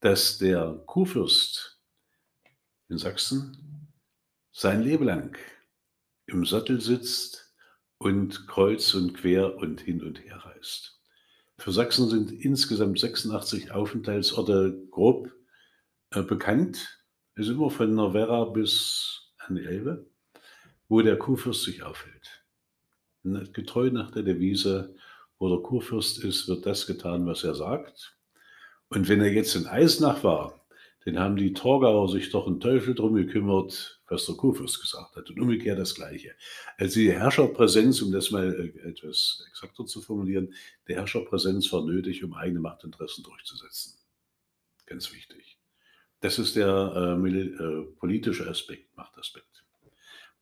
[0.00, 1.80] dass der Kurfürst
[2.88, 3.90] in Sachsen
[4.52, 5.36] sein Leben lang
[6.26, 7.54] im Sattel sitzt
[7.98, 11.00] und kreuz und quer und hin und her reist.
[11.58, 15.30] Für Sachsen sind insgesamt 86 Aufenthaltsorte grob
[16.12, 17.02] äh, bekannt.
[17.36, 20.06] Ist immer von Werra bis an die Elbe,
[20.88, 22.44] wo der Kurfürst sich aufhält.
[23.22, 24.96] getreu nach der Devise,
[25.38, 28.16] wo der Kurfürst ist, wird das getan, was er sagt.
[28.88, 30.60] Und wenn er jetzt in Eisenach war,
[31.04, 35.30] dann haben die Torgauer sich doch einen Teufel drum gekümmert, was der Kurfürst gesagt hat.
[35.30, 36.34] Und umgekehrt das Gleiche.
[36.76, 40.52] Also die Herrscherpräsenz, um das mal äh, etwas exakter zu formulieren,
[40.88, 43.94] die Herrscherpräsenz war nötig, um eigene Machtinteressen durchzusetzen.
[44.84, 45.49] Ganz wichtig.
[46.20, 49.64] Das ist der äh, äh, politische Aspekt, Machtaspekt.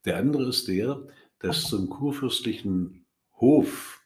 [0.04, 1.06] Der andere ist der,
[1.38, 4.02] dass zum kurfürstlichen Hof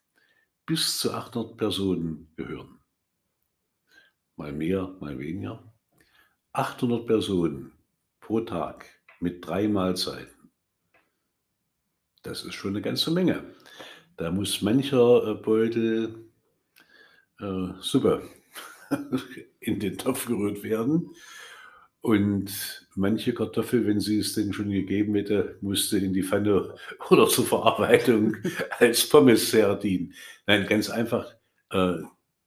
[0.66, 2.80] bis zu 800 Personen gehören.
[4.37, 5.72] Mal mehr, mal weniger.
[6.52, 7.72] 800 Personen
[8.20, 8.87] pro Tag
[9.20, 10.50] mit drei Mahlzeiten.
[12.22, 13.54] Das ist schon eine ganze Menge.
[14.16, 16.30] Da muss mancher äh, Beutel
[17.40, 18.28] äh, Suppe
[19.61, 21.14] in den Topf gerührt werden.
[22.03, 26.75] Und manche Kartoffel, wenn sie es denn schon gegeben hätte, musste in die Pfanne
[27.11, 28.37] oder zur Verarbeitung
[28.79, 30.12] als Pommes dienen.
[30.47, 31.33] Nein, ganz einfach.
[31.71, 31.99] Äh,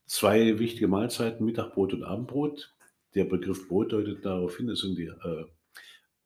[0.06, 2.74] zwei wichtige Mahlzeiten, Mittagbrot und Abendbrot.
[3.16, 5.46] Der Begriff Brot deutet darauf hin, das sind die, äh,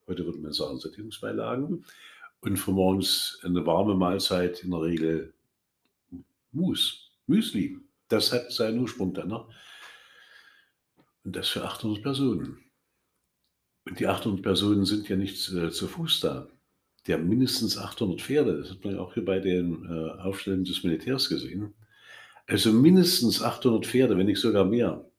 [0.08, 1.86] heute würde man sagen, Sättigungsbeilagen.
[2.42, 5.34] Und für morgens eine warme Mahlzeit in der Regel
[6.52, 7.78] Mus, Müsli.
[8.08, 9.54] Das hat seinen Ursprung dann noch.
[11.24, 12.68] Und das für 800 Personen.
[13.98, 16.48] Die 800 Personen sind ja nicht äh, zu Fuß da.
[17.08, 18.58] Die haben mindestens 800 Pferde.
[18.58, 21.74] Das hat man ja auch hier bei den äh, Aufstellungen des Militärs gesehen.
[22.46, 25.10] Also mindestens 800 Pferde, wenn nicht sogar mehr.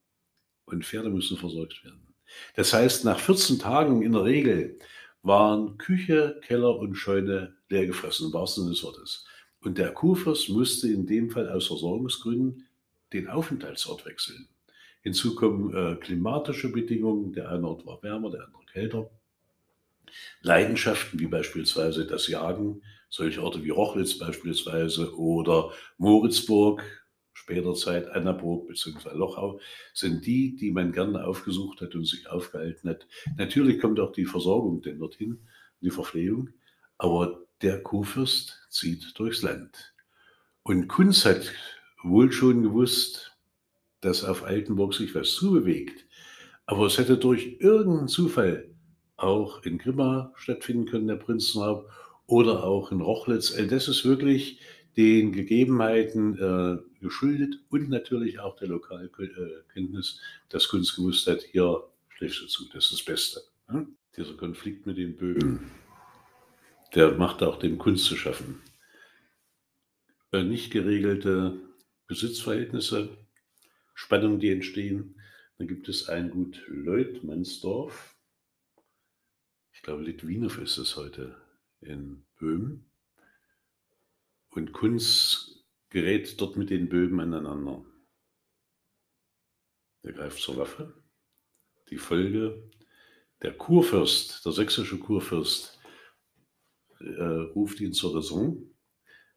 [0.66, 2.14] Und Pferde müssen versorgt werden.
[2.55, 4.79] Das heißt, nach 14 Tagen in der Regel
[5.23, 9.25] waren Küche, Keller und Scheune leer gefressen, im wahrsten Sinne des Wortes.
[9.61, 12.66] Und der Kuhfürst musste in dem Fall aus Versorgungsgründen
[13.12, 14.49] den Aufenthaltsort wechseln.
[15.02, 17.32] Hinzu kommen äh, klimatische Bedingungen.
[17.32, 19.10] Der eine Ort war wärmer, der andere kälter.
[20.42, 26.82] Leidenschaften wie beispielsweise das Jagen, solche Orte wie Rochlitz beispielsweise oder Moritzburg,
[27.32, 29.10] später Zeit Annaburg bzw.
[29.14, 29.60] Lochau,
[29.94, 33.06] sind die, die man gerne aufgesucht hat und sich aufgehalten hat.
[33.36, 35.38] Natürlich kommt auch die Versorgung denn dorthin,
[35.80, 36.50] die Verpflegung,
[36.98, 39.94] aber der Kuhfürst zieht durchs Land.
[40.62, 41.52] Und Kunz hat
[42.02, 43.36] wohl schon gewusst,
[44.00, 46.06] dass auf Altenburg sich was zubewegt.
[46.66, 48.70] Aber es hätte durch irgendeinen Zufall
[49.16, 51.90] auch in Grimma stattfinden können, der Prinzenraub,
[52.30, 53.52] oder auch in Rochlitz.
[53.52, 54.60] Also das ist wirklich
[54.96, 62.40] den Gegebenheiten äh, geschuldet und natürlich auch der Lokalkenntnis, dass Kunst gewusst hat, hier schläfst
[62.40, 63.40] du zu, das ist das Beste.
[63.68, 63.86] Ne?
[64.16, 65.70] Dieser Konflikt mit den Böhmen,
[66.94, 68.60] der macht auch dem Kunst zu schaffen.
[70.32, 71.56] Äh, nicht geregelte
[72.06, 73.08] Besitzverhältnisse,
[74.00, 75.20] Spannungen, die entstehen.
[75.58, 78.16] Dann gibt es ein Gut Leutmannsdorf.
[79.72, 81.36] Ich glaube, Litwinow ist es heute
[81.82, 82.90] in Böhmen.
[84.48, 87.84] Und Kunz gerät dort mit den Böhmen aneinander.
[90.02, 90.94] Er greift zur Waffe.
[91.90, 92.70] Die Folge,
[93.42, 95.78] der Kurfürst, der sächsische Kurfürst,
[97.00, 98.74] äh, ruft ihn zur Raison,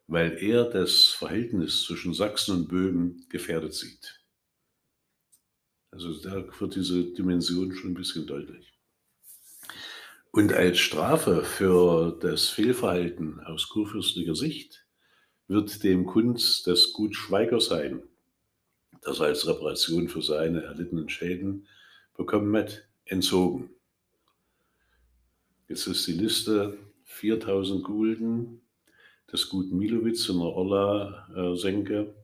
[0.06, 4.23] weil er das Verhältnis zwischen Sachsen und Böhmen gefährdet sieht.
[5.94, 8.72] Also da wird diese Dimension schon ein bisschen deutlich.
[10.32, 14.84] Und als Strafe für das Fehlverhalten aus kurfürstlicher Sicht
[15.46, 18.02] wird dem Kunz das Gut Schweigersheim,
[19.02, 21.68] das er als Reparation für seine erlittenen Schäden
[22.16, 23.70] bekommen hat, entzogen.
[25.68, 28.62] Jetzt ist die Liste 4000 Gulden,
[29.28, 32.23] das Gut Milowitz in der Orla-Senke,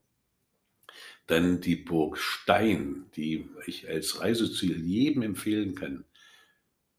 [1.30, 6.04] dann die Burg Stein, die ich als Reiseziel jedem empfehlen kann,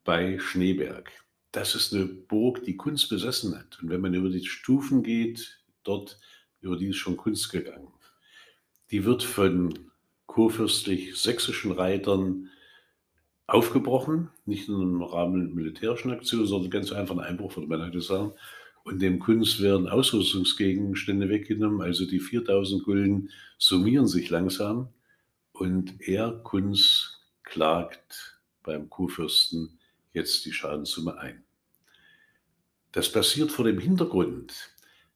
[0.03, 1.11] bei Schneeberg.
[1.51, 3.79] Das ist eine Burg, die Kunst besessen hat.
[3.81, 6.19] Und wenn man über die Stufen geht, dort,
[6.61, 7.91] über die ist schon Kunst gegangen.
[8.89, 9.91] Die wird von
[10.27, 12.49] kurfürstlich-sächsischen Reitern
[13.47, 17.99] aufgebrochen, nicht nur im Rahmen militärischen Aktionen, sondern ganz einfach ein Einbruch, würde man heute
[17.99, 18.33] sagen.
[18.83, 21.81] Und dem Kunst werden Ausrüstungsgegenstände weggenommen.
[21.81, 24.89] Also die 4000 Gulden summieren sich langsam.
[25.51, 29.79] Und er, Kunz, klagt beim Kurfürsten
[30.13, 31.43] jetzt die Schadenssumme ein.
[32.91, 34.53] Das passiert vor dem Hintergrund,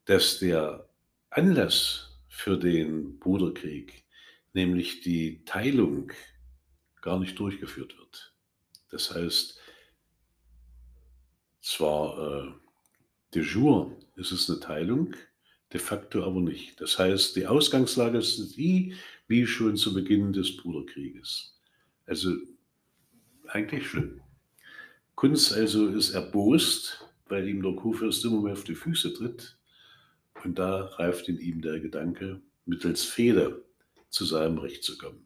[0.06, 0.88] dass der
[1.30, 4.06] Anlass für den Bruderkrieg,
[4.54, 6.12] nämlich die Teilung,
[7.02, 8.34] gar nicht durchgeführt wird.
[8.90, 9.60] Das heißt,
[11.62, 12.65] zwar äh,
[13.36, 15.14] De jure ist es eine Teilung,
[15.74, 16.80] de facto aber nicht.
[16.80, 18.96] Das heißt, die Ausgangslage ist die,
[19.28, 21.60] wie schon zu Beginn des Bruderkrieges.
[22.06, 22.32] Also
[23.48, 24.22] eigentlich schlimm.
[25.16, 29.58] Kunz also ist erbost, weil ihm der Kurfürst immer mehr auf die Füße tritt
[30.44, 33.66] Und da reift in ihm der Gedanke, mittels Fehde
[34.10, 35.26] zu seinem Recht zu kommen.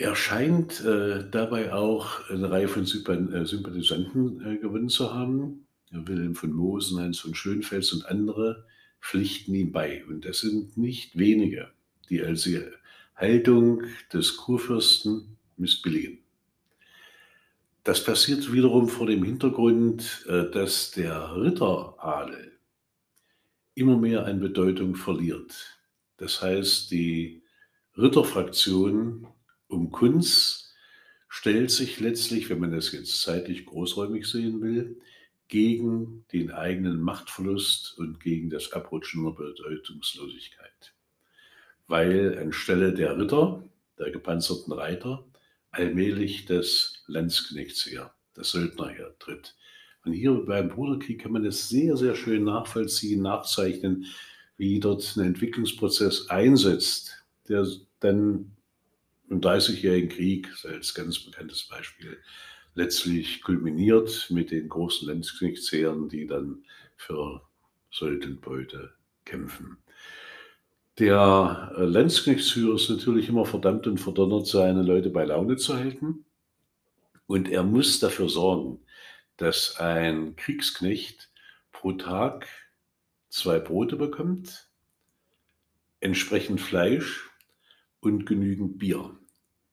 [0.00, 5.66] Er scheint äh, dabei auch eine Reihe von äh, Sympathisanten äh, gewonnen zu haben.
[5.90, 8.64] Wilhelm von Mosen, Heinz von Schönfels und andere
[9.02, 10.02] pflichten ihm bei.
[10.06, 11.70] Und das sind nicht wenige,
[12.08, 12.62] die als die
[13.14, 16.20] Haltung des Kurfürsten missbilligen.
[17.84, 22.52] Das passiert wiederum vor dem Hintergrund, äh, dass der Ritteradel
[23.74, 25.78] immer mehr an Bedeutung verliert.
[26.16, 27.42] Das heißt, die
[27.98, 29.26] Ritterfraktion
[29.70, 30.74] um Kunz
[31.28, 35.00] stellt sich letztlich, wenn man das jetzt zeitlich großräumig sehen will,
[35.48, 40.94] gegen den eigenen Machtverlust und gegen das Abrutschen der Bedeutungslosigkeit.
[41.86, 43.64] Weil anstelle der Ritter,
[43.98, 45.24] der gepanzerten Reiter,
[45.70, 49.56] allmählich das Landsknechtsheer, das Söldnerheer tritt.
[50.04, 54.06] Und hier beim Bruderkrieg kann man das sehr, sehr schön nachvollziehen, nachzeichnen,
[54.56, 57.66] wie dort ein Entwicklungsprozess einsetzt, der
[57.98, 58.56] dann
[59.30, 62.18] im Dreißigjährigen Krieg, als ganz bekanntes Beispiel,
[62.74, 66.64] letztlich kulminiert mit den großen Landsknechtsheeren, die dann
[66.96, 67.42] für
[67.90, 68.92] Söldenbeute
[69.24, 69.78] kämpfen.
[70.98, 76.24] Der äh, Landsknechtsführer ist natürlich immer verdammt und verdonnert, seine Leute bei Laune zu halten.
[77.26, 78.80] Und er muss dafür sorgen,
[79.36, 81.30] dass ein Kriegsknecht
[81.72, 82.48] pro Tag
[83.28, 84.68] zwei Brote bekommt,
[86.00, 87.30] entsprechend Fleisch
[88.00, 89.19] und genügend Bier.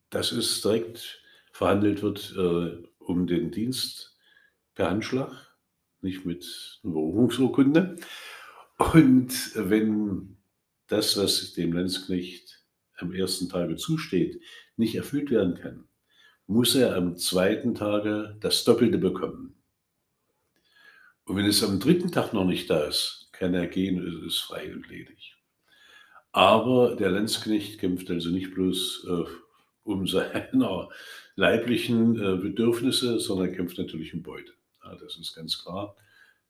[0.09, 4.17] Das ist direkt verhandelt wird äh, um den Dienst
[4.75, 5.31] per Handschlag,
[6.01, 6.45] nicht mit
[6.83, 7.97] einer Berufungsurkunde.
[8.77, 10.37] Und wenn
[10.87, 12.63] das, was dem Landsknecht
[12.97, 14.41] am ersten Tage zusteht,
[14.75, 15.87] nicht erfüllt werden kann,
[16.45, 19.55] muss er am zweiten Tage das Doppelte bekommen.
[21.25, 24.39] Und wenn es am dritten Tag noch nicht da ist, kann er gehen, es ist
[24.39, 25.35] frei und ledig.
[26.31, 29.46] Aber der Landsknecht kämpft also nicht bloß äh,
[29.87, 30.49] um seine
[31.35, 34.51] leiblichen äh, Bedürfnisse, sondern kämpft natürlich um Beute.
[34.83, 35.95] Ja, das ist ganz klar.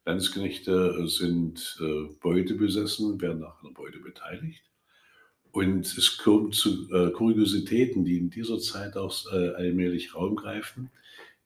[0.06, 4.63] Landsknechte sind äh, Beute besessen, werden nach einer Beute beteiligt.
[5.52, 10.91] Und es kommt zu äh, Kuriositäten, die in dieser Zeit auch äh, allmählich Raum greifen.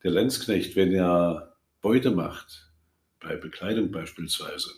[0.04, 2.72] Der Landsknecht, wenn er Beute macht,
[3.20, 4.72] bei Bekleidung beispielsweise,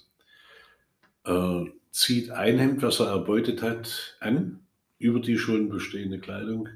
[1.26, 4.60] äh, zieht ein Hemd, was er erbeutet hat, an,
[5.00, 6.70] über die schon bestehende Kleidung,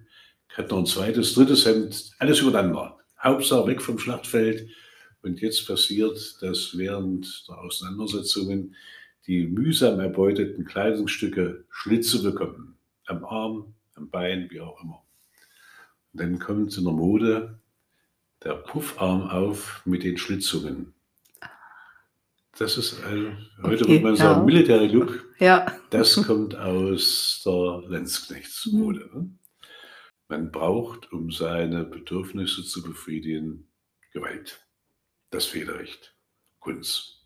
[0.58, 2.98] hat noch ein zweites, drittes Hemd, alles übereinander.
[3.22, 4.70] Hauptsache weg vom Schlachtfeld.
[5.22, 8.76] Und jetzt passiert, dass während der Auseinandersetzungen
[9.28, 12.78] die mühsam erbeuteten Kleidungsstücke Schlitze bekommen.
[13.06, 15.04] Am Arm, am Bein, wie auch immer.
[16.14, 17.60] Und dann kommt in der Mode
[18.44, 20.94] der Puffarm auf mit den Schlitzungen.
[22.58, 24.46] Das ist ein, heute okay, würde man sagen, ja.
[24.46, 25.26] Military Look.
[25.40, 25.78] Ja.
[25.92, 29.10] Das kommt aus der Lenzknechtsmode.
[29.14, 29.38] Mhm.
[30.30, 33.68] Man braucht, um seine Bedürfnisse zu befriedigen,
[34.12, 34.66] Gewalt.
[35.30, 36.16] Das Federrecht.
[36.60, 37.26] Kunst.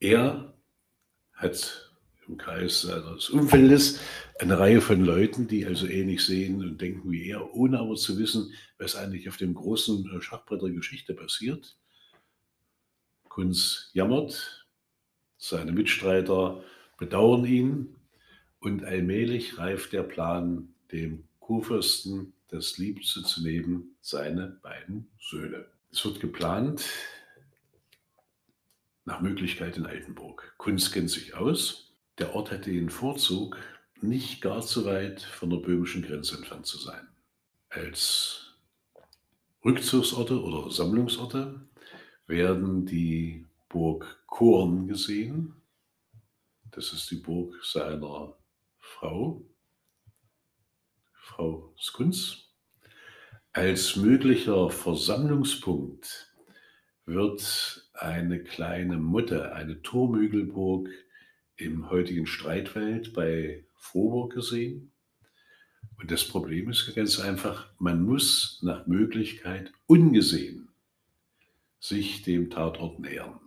[0.00, 0.54] Er
[1.34, 1.92] hat
[2.26, 4.00] im Kreis seines Umfeldes
[4.40, 8.18] eine Reihe von Leuten, die also ähnlich sehen und denken wie er, ohne aber zu
[8.18, 11.76] wissen, was eigentlich auf dem großen äh, Schachbrett der Geschichte passiert.
[13.28, 14.66] Kunz jammert,
[15.38, 16.62] seine Mitstreiter
[16.98, 17.96] bedauern ihn
[18.60, 25.66] und allmählich reift der Plan, dem Kurfürsten das Liebste zu nehmen, seine beiden Söhne.
[25.90, 26.82] Es wird geplant,
[29.04, 30.54] nach Möglichkeit in Altenburg.
[30.56, 31.92] Kunz kennt sich aus.
[32.16, 33.58] Der Ort hat den Vorzug,
[34.00, 37.06] nicht gar zu weit von der böhmischen Grenze entfernt zu sein.
[37.68, 38.54] Als
[39.62, 41.60] Rückzugsorte oder Sammlungsorte
[42.26, 45.54] werden die Burg Korn gesehen.
[46.70, 48.38] Das ist die Burg seiner
[48.78, 49.44] Frau,
[51.22, 52.48] Frau Skunz.
[53.52, 56.34] Als möglicher Versammlungspunkt
[57.06, 60.88] wird eine kleine Mutte, eine Turmhügelburg
[61.56, 64.90] im heutigen Streitfeld bei Vorburg gesehen.
[66.00, 70.70] Und das Problem ist ganz einfach, man muss nach Möglichkeit ungesehen
[71.78, 73.38] sich dem Tatort nähern.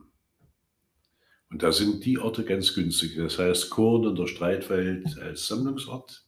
[1.50, 3.18] Und da sind die Orte ganz günstig.
[3.18, 6.25] Das heißt, Korn und der Streitfeld als Sammlungsort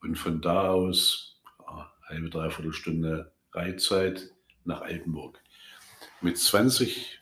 [0.00, 4.30] und von da aus ja, halbe, dreiviertel Stunde Reitzeit
[4.64, 5.40] nach Altenburg.
[6.20, 7.20] Mit 20,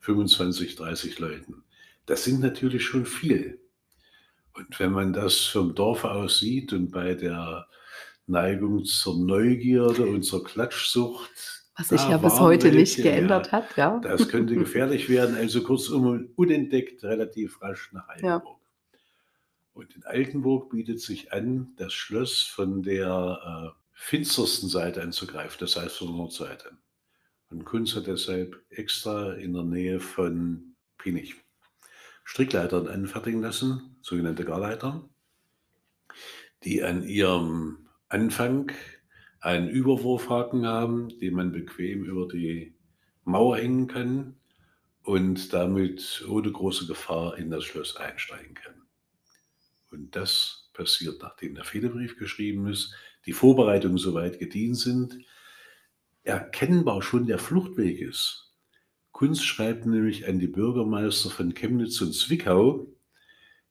[0.00, 1.64] 25, 30 Leuten.
[2.06, 3.60] Das sind natürlich schon viel.
[4.54, 7.68] Und wenn man das vom Dorf aus sieht und bei der
[8.26, 11.30] Neigung zur Neugierde und zur Klatschsucht
[11.76, 13.52] Was sich ja bis heute nicht welche, geändert ja.
[13.52, 14.00] hat, ja.
[14.02, 15.36] Das könnte gefährlich werden.
[15.36, 18.42] Also kurzum, unentdeckt relativ rasch nach Ja.
[19.80, 25.74] Und in Altenburg bietet sich an, das Schloss von der äh, finstersten Seite anzugreifen, das
[25.74, 26.72] heißt von der Nordseite.
[27.48, 31.34] Und Kunz hat deshalb extra in der Nähe von Pinich
[32.24, 35.08] Strickleitern anfertigen lassen, sogenannte Garleiter,
[36.62, 38.70] die an ihrem Anfang
[39.40, 42.74] einen Überwurfhaken haben, den man bequem über die
[43.24, 44.36] Mauer hängen kann
[45.04, 48.89] und damit ohne große Gefahr in das Schloss einsteigen kann.
[49.90, 52.94] Und das passiert, nachdem der Fehdebrief geschrieben ist,
[53.26, 55.18] die Vorbereitungen soweit gedient sind,
[56.22, 58.52] erkennbar schon der Fluchtweg ist.
[59.12, 62.86] Kunz schreibt nämlich an die Bürgermeister von Chemnitz und Zwickau,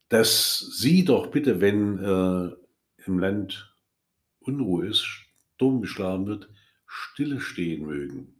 [0.09, 3.73] dass sie doch bitte, wenn äh, im Land
[4.39, 5.05] Unruhe ist,
[5.55, 6.49] Sturm geschlagen wird,
[6.85, 8.39] stille stehen mögen.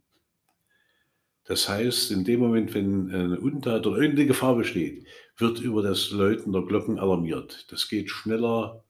[1.44, 5.06] Das heißt, in dem Moment, wenn eine Untat oder irgendeine Gefahr besteht,
[5.40, 7.70] wird über das Läuten der Glocken alarmiert.
[7.70, 8.84] Das geht schneller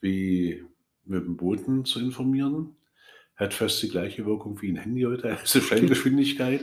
[0.00, 0.64] wie
[1.04, 2.76] mit dem Boten zu informieren,
[3.36, 6.62] hat fast die gleiche Wirkung wie ein Handy heute, also Schallgeschwindigkeit.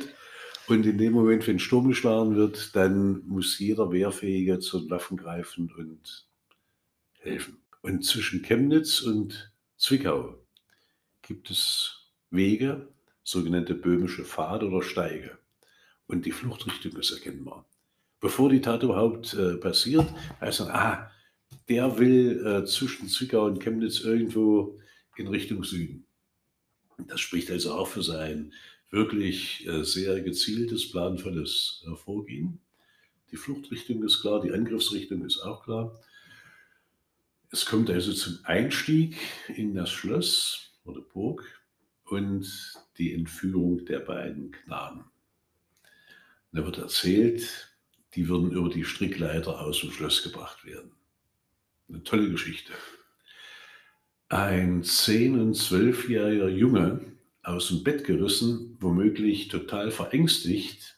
[0.68, 5.18] Und in dem Moment, wenn Sturm geschlagen wird, dann muss jeder Wehrfähige zu den Waffen
[5.18, 6.28] greifen und
[7.20, 7.58] helfen.
[7.82, 10.36] Und zwischen Chemnitz und Zwickau
[11.22, 12.88] gibt es Wege,
[13.24, 15.38] sogenannte böhmische Pfade oder Steige.
[16.08, 17.66] Und die Fluchtrichtung ist erkennbar.
[18.20, 20.07] Bevor die Tat überhaupt äh, passiert,
[20.41, 21.11] heißt dann, ah,
[21.70, 24.80] der will äh, zwischen Zwickau und Chemnitz irgendwo
[25.18, 26.05] in Richtung Süden.
[27.07, 28.53] Das spricht also auch für sein
[28.89, 32.59] wirklich äh, sehr gezieltes, planvolles äh, Vorgehen.
[33.32, 35.99] Die Fluchtrichtung ist klar, die Angriffsrichtung ist auch klar.
[37.51, 39.18] Es kommt also zum Einstieg
[39.49, 41.43] in das Schloss oder Burg
[42.05, 45.05] und die Entführung der beiden Knaben.
[46.53, 47.76] Da wird erzählt,
[48.16, 50.91] die würden über die Strickleiter aus dem Schloss gebracht werden.
[51.89, 52.74] Eine tolle Geschichte.
[54.30, 57.01] Ein 10- und 12-jähriger Junge
[57.43, 60.97] aus dem Bett gerissen, womöglich total verängstigt,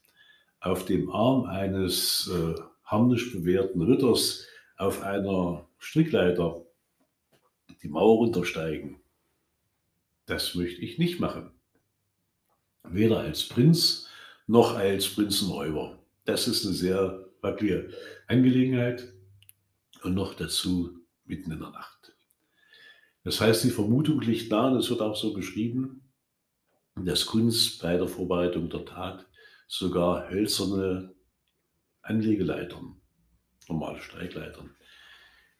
[0.62, 4.48] auf dem Arm eines äh, harnisch bewährten Ritters
[4.78, 6.66] auf einer Strickleiter
[7.84, 9.00] die Mauer runtersteigen.
[10.26, 11.52] Das möchte ich nicht machen.
[12.84, 14.08] Weder als Prinz
[14.48, 15.99] noch als Prinzenräuber.
[16.30, 17.92] Das ist eine sehr wackelige
[18.28, 19.12] Angelegenheit
[20.04, 22.16] und noch dazu mitten in der Nacht.
[23.24, 26.08] Das heißt, die Vermutung liegt nahe, und es wird auch so beschrieben,
[26.96, 29.26] dass Kunst bei der Vorbereitung der Tat
[29.68, 31.16] sogar hölzerne
[32.04, 33.02] Anlegeleitern,
[33.68, 34.76] normale Steigleitern,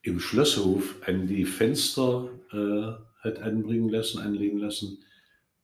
[0.02, 5.02] im Schlosshof an die Fenster äh, hat anbringen lassen, anlegen lassen,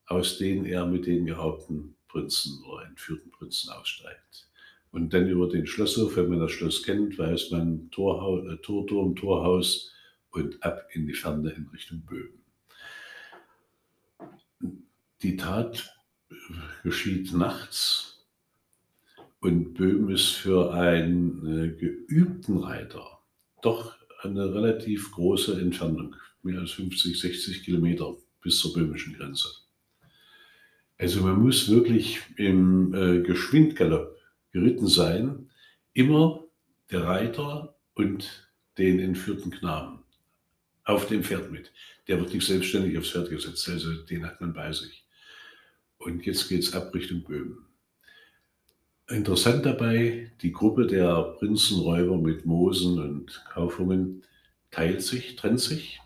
[0.06, 4.48] aus denen er mit den geraubten Prinzen oder entführten Prinzen aussteigt.
[4.96, 9.14] Und dann über den Schlosshof, wenn man das Schloss kennt, weiß man Torhaus, äh, Torturm,
[9.14, 9.92] Torhaus
[10.30, 12.42] und ab in die Ferne in Richtung Böhmen.
[15.20, 15.94] Die Tat
[16.82, 18.26] geschieht nachts
[19.40, 23.20] und Böhmen ist für einen äh, geübten Reiter
[23.60, 29.48] doch eine relativ große Entfernung, mehr als 50, 60 Kilometer bis zur böhmischen Grenze.
[30.96, 34.15] Also man muss wirklich im äh, Geschwindgalopp
[34.56, 35.50] geritten sein,
[35.92, 36.44] immer
[36.90, 39.98] der Reiter und den entführten Knaben
[40.84, 41.72] auf dem Pferd mit.
[42.08, 45.04] Der wird nicht selbstständig aufs Pferd gesetzt, also den hat man bei sich.
[45.98, 47.66] Und jetzt geht es ab Richtung Böhmen.
[49.08, 54.22] Interessant dabei, die Gruppe der Prinzenräuber mit Mosen und Kaufungen
[54.70, 56.00] teilt sich, trennt sich.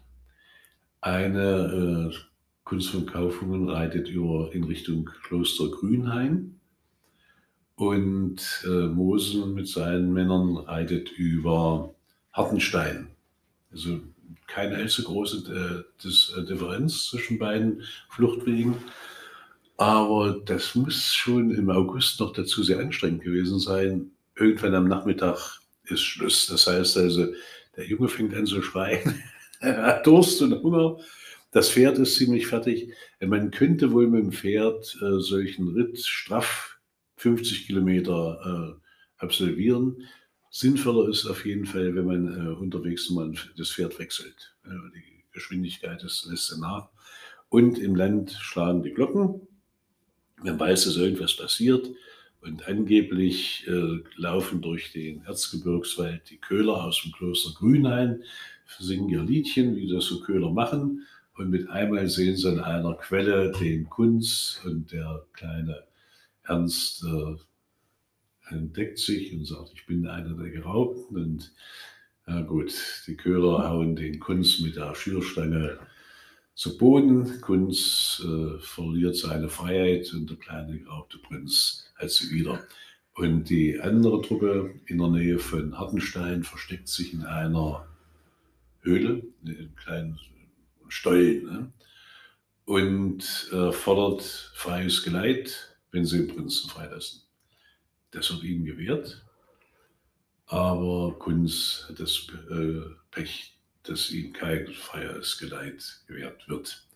[1.00, 2.16] Eine äh,
[2.64, 6.59] Kunst von Kaufungen reitet über in Richtung Kloster Grünhain
[7.80, 11.94] und äh, Mosen mit seinen Männern reitet über
[12.30, 13.08] Hartenstein.
[13.72, 14.00] Also
[14.46, 18.74] keine allzu große äh, äh, Differenz zwischen beiden Fluchtwegen.
[19.78, 24.10] Aber das muss schon im August noch dazu sehr anstrengend gewesen sein.
[24.36, 25.38] Irgendwann am Nachmittag
[25.84, 26.48] ist Schluss.
[26.48, 27.28] Das heißt also,
[27.78, 29.22] der Junge fängt an zu schreien.
[29.60, 30.98] er hat Durst und Hunger.
[31.50, 32.92] Das Pferd ist ziemlich fertig.
[33.20, 36.76] Man könnte wohl mit dem Pferd äh, solchen Ritt straff
[37.20, 38.40] 50 Kilometer
[38.78, 40.08] äh, absolvieren.
[40.50, 44.56] Sinnvoller ist auf jeden Fall, wenn man äh, unterwegs mal das Pferd wechselt.
[44.64, 46.88] Äh, die Geschwindigkeit ist, lässt nach.
[47.50, 49.46] Und im Land schlagen die Glocken.
[50.42, 51.90] Man weiß, dass irgendwas passiert.
[52.40, 58.22] Und angeblich äh, laufen durch den Erzgebirgswald die Köhler aus dem Kloster Grünhain,
[58.78, 61.06] singen ihr Liedchen, wie das so Köhler machen.
[61.34, 65.84] Und mit einmal sehen sie an einer Quelle den Kunz und der kleine
[66.50, 71.16] Ernst äh, entdeckt sich und sagt, ich bin einer der Geraubten.
[71.16, 71.52] Und
[72.26, 72.74] ja gut,
[73.06, 75.78] die Köder hauen den Kunz mit der Schürstange
[76.54, 77.40] zu Boden.
[77.40, 82.60] Kunz äh, verliert seine Freiheit und der kleine geraubte Prinz hat sie wieder.
[83.14, 87.86] Und die andere Truppe in der Nähe von Hartenstein versteckt sich in einer
[88.80, 90.20] Höhle, in einem kleinen
[90.88, 91.72] Stollen, ne?
[92.64, 94.22] und äh, fordert
[94.54, 97.22] freies Geleit, wenn sie den Prinzen freilassen.
[98.10, 99.24] Das wird ihnen gewährt,
[100.46, 102.80] aber Kunz hat das äh,
[103.10, 106.86] Pech, dass ihm kein freies Geleit gewährt wird.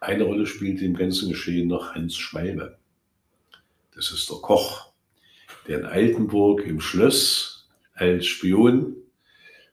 [0.00, 2.78] Eine Rolle spielt im ganzen Geschehen noch Hans Schwalbe.
[3.94, 4.92] Das ist der Koch,
[5.68, 8.96] der in Altenburg im Schloss als Spion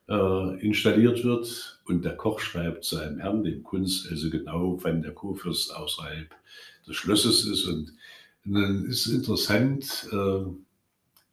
[0.08, 5.12] äh, installiert wird und der Koch schreibt seinem Herrn, dem Kunst, also genau, wann der
[5.12, 6.30] Kurfürst außerhalb
[6.86, 7.64] des Schlosses ist.
[7.64, 7.92] Und
[8.44, 10.44] dann ist interessant, äh,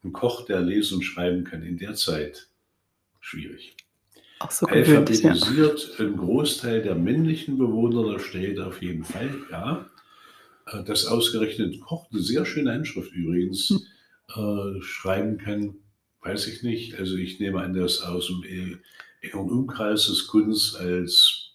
[0.04, 2.48] ein Koch, der lesen und schreiben kann, in der Zeit
[3.20, 3.76] schwierig.
[4.40, 6.06] Auch so Alphabetisiert ja.
[6.06, 9.90] ein Großteil der männlichen Bewohner der Städte auf jeden Fall, ja.
[10.68, 14.78] Äh, das ausgerechnet Koch, eine sehr schöne Handschrift übrigens, hm.
[14.78, 15.76] äh, schreiben kann,
[16.22, 17.00] weiß ich nicht.
[17.00, 18.44] Also ich nehme an, dass aus dem
[19.22, 21.52] engeren Umkreis des Kunst als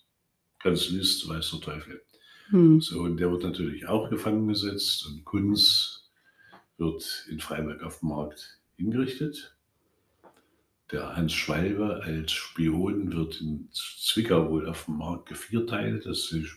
[0.61, 2.03] Kanzlist weiß der Teufel.
[2.51, 2.81] Hm.
[2.81, 6.11] So, und der wird natürlich auch gefangen gesetzt und Kunz
[6.79, 9.55] wird in Freiburg auf dem Markt hingerichtet.
[10.91, 16.07] Der Hans Schwalbe als Spion wird in Zwickau wohl auf dem Markt gevierteilt.
[16.07, 16.57] Das ist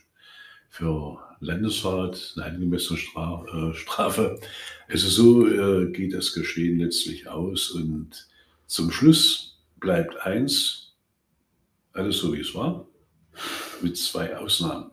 [0.70, 4.40] für Landesrat eine angemessene äh, Strafe.
[4.88, 7.70] Also so äh, geht das Geschehen letztlich aus.
[7.70, 8.28] Und
[8.66, 10.96] zum Schluss bleibt eins,
[11.92, 12.88] alles so wie es war,
[13.84, 14.93] mit zwei Ausnahmen.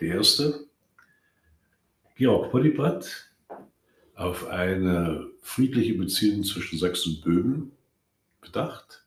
[0.00, 0.66] Die erste,
[2.16, 3.30] Georg Polypat
[4.14, 7.72] auf eine friedliche Beziehung zwischen Sachsen und Böhmen
[8.40, 9.04] bedacht,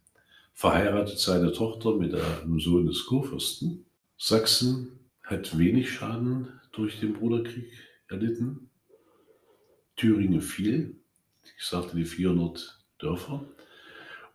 [0.53, 3.85] verheiratet seine Tochter mit einem Sohn des Kurfürsten.
[4.17, 7.71] Sachsen hat wenig Schaden durch den Bruderkrieg
[8.07, 8.69] erlitten.
[9.95, 10.95] Thüringen fiel,
[11.57, 13.45] ich sagte die 400 Dörfer.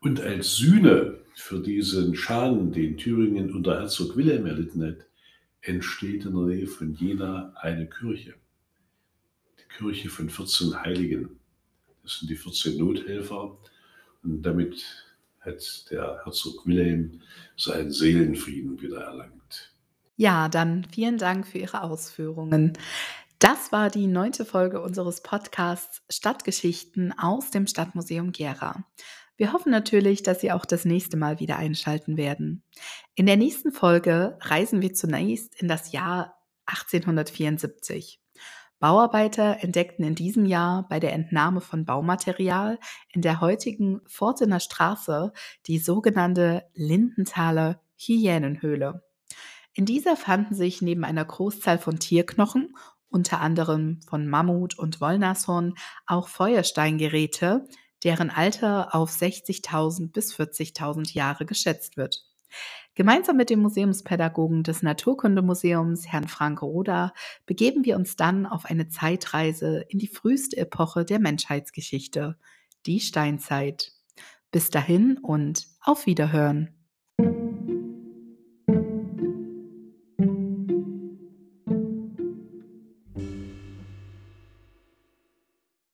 [0.00, 5.06] Und als Sühne für diesen Schaden, den Thüringen unter Herzog Wilhelm erlitten hat,
[5.62, 8.34] entsteht in der Nähe von Jena eine Kirche.
[9.58, 11.38] Die Kirche von 14 Heiligen.
[12.02, 13.58] Das sind die 14 Nothelfer.
[14.22, 14.84] Und damit
[15.40, 17.20] hat der Herzog Wilhelm
[17.56, 19.74] seinen Seelenfrieden wieder erlangt.
[20.16, 22.74] Ja, dann vielen Dank für Ihre Ausführungen.
[23.38, 28.84] Das war die neunte Folge unseres Podcasts Stadtgeschichten aus dem Stadtmuseum Gera.
[29.40, 32.62] Wir hoffen natürlich, dass Sie auch das nächste Mal wieder einschalten werden.
[33.14, 36.36] In der nächsten Folge reisen wir zunächst in das Jahr
[36.66, 38.20] 1874.
[38.80, 42.78] Bauarbeiter entdeckten in diesem Jahr bei der Entnahme von Baumaterial
[43.14, 45.32] in der heutigen Fortener Straße
[45.66, 49.04] die sogenannte Lindenthaler Hyänenhöhle.
[49.72, 52.76] In dieser fanden sich neben einer Großzahl von Tierknochen,
[53.08, 55.76] unter anderem von Mammut und Wollnashorn,
[56.06, 57.66] auch Feuersteingeräte,
[58.04, 62.24] deren Alter auf 60.000 bis 40.000 Jahre geschätzt wird.
[62.94, 67.12] Gemeinsam mit dem Museumspädagogen des Naturkundemuseums, Herrn Frank Roda,
[67.46, 72.36] begeben wir uns dann auf eine Zeitreise in die früheste Epoche der Menschheitsgeschichte,
[72.86, 73.92] die Steinzeit.
[74.50, 76.74] Bis dahin und auf Wiederhören.